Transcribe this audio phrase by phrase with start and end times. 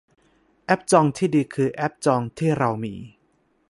[0.65, 2.93] แอปจองที่ดีคือแอปจองที่เรามี